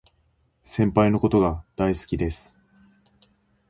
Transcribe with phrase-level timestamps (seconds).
[0.63, 2.57] 先輩のことが大好きです